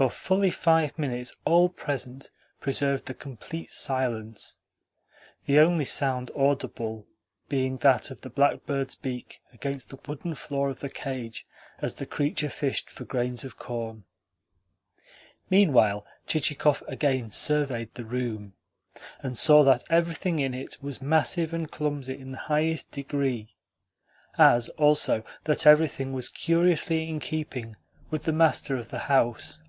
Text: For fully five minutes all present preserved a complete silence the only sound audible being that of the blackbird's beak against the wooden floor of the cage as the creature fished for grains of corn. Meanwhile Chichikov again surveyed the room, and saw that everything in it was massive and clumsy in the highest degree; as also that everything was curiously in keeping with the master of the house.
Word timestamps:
For 0.00 0.08
fully 0.08 0.50
five 0.50 0.98
minutes 0.98 1.36
all 1.44 1.68
present 1.68 2.30
preserved 2.58 3.10
a 3.10 3.12
complete 3.12 3.70
silence 3.70 4.56
the 5.44 5.58
only 5.58 5.84
sound 5.84 6.30
audible 6.34 7.06
being 7.50 7.76
that 7.78 8.10
of 8.10 8.22
the 8.22 8.30
blackbird's 8.30 8.94
beak 8.94 9.42
against 9.52 9.90
the 9.90 9.98
wooden 10.06 10.36
floor 10.36 10.70
of 10.70 10.80
the 10.80 10.88
cage 10.88 11.44
as 11.80 11.96
the 11.96 12.06
creature 12.06 12.48
fished 12.48 12.88
for 12.88 13.04
grains 13.04 13.44
of 13.44 13.58
corn. 13.58 14.04
Meanwhile 15.50 16.06
Chichikov 16.26 16.82
again 16.88 17.28
surveyed 17.28 17.92
the 17.92 18.06
room, 18.06 18.54
and 19.22 19.36
saw 19.36 19.62
that 19.64 19.84
everything 19.90 20.38
in 20.38 20.54
it 20.54 20.78
was 20.82 21.02
massive 21.02 21.52
and 21.52 21.70
clumsy 21.70 22.18
in 22.18 22.30
the 22.32 22.38
highest 22.38 22.90
degree; 22.92 23.54
as 24.38 24.70
also 24.70 25.24
that 25.44 25.66
everything 25.66 26.14
was 26.14 26.30
curiously 26.30 27.06
in 27.06 27.20
keeping 27.20 27.76
with 28.08 28.22
the 28.24 28.32
master 28.32 28.78
of 28.78 28.88
the 28.88 29.00
house. 29.00 29.62